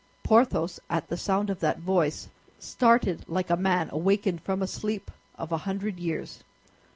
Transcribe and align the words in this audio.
Porthos, 0.23 0.79
at 0.89 1.09
the 1.09 1.15
sound 1.15 1.51
of 1.51 1.59
that 1.59 1.77
voice, 1.77 2.29
started 2.57 3.21
like 3.27 3.51
a 3.51 3.55
man 3.55 3.87
awakened 3.91 4.41
from 4.41 4.63
a 4.63 4.67
sleep 4.67 5.11
of 5.35 5.51
a 5.51 5.57
hundred 5.69 5.99
years. 5.99 6.43